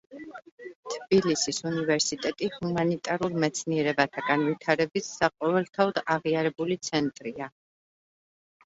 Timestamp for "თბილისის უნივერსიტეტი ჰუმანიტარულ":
0.93-3.37